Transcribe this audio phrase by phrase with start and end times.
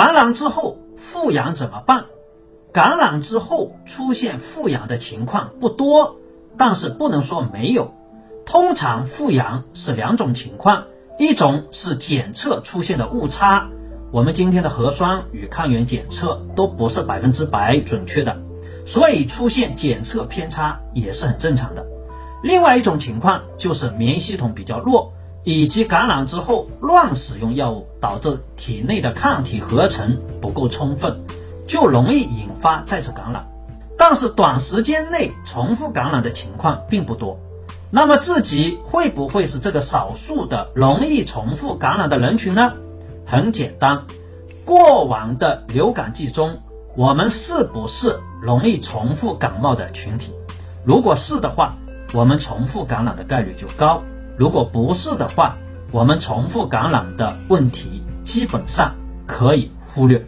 [0.00, 2.06] 感染之后复阳怎么办？
[2.72, 6.16] 感染之后出现复阳的情况不多，
[6.56, 7.92] 但是不能说没有。
[8.46, 10.84] 通常复阳是两种情况，
[11.18, 13.68] 一种是检测出现的误差，
[14.10, 18.40] 我们今天的核酸与抗原检测都不是百分之百准确的，
[18.86, 21.84] 所以出现检测偏差也是很正常的。
[22.42, 25.12] 另外一种情况就是免疫系统比较弱，
[25.44, 31.22] 以及感染之后乱使用药物，导致体内的抗体合成不够充分，
[31.66, 33.48] 就容易引发再次感染。
[33.98, 37.38] 但是短时间内重复感染的情况并不多。
[37.90, 42.72] 那么自己会不会是这个少数的容易重复感染的人群呢？
[43.26, 44.04] 很简单，
[44.64, 46.60] 过往的流感季中，
[46.96, 50.32] 我们是不是容易重复感冒的群体？
[50.84, 51.76] 如果是的话，
[52.14, 54.02] 我们重复感染的概率就高；
[54.40, 55.58] 如果不是的话，
[55.92, 58.94] 我们重复感染的问题基本上
[59.26, 60.26] 可以忽略。